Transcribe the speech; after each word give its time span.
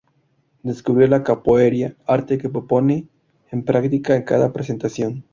Descubrió 0.63 1.05
la 1.07 1.21
capoeira, 1.21 1.93
arte 2.07 2.39
que 2.39 2.49
pone 2.49 3.07
en 3.51 3.63
práctica 3.63 4.15
en 4.15 4.23
cada 4.23 4.51
presentación. 4.51 5.23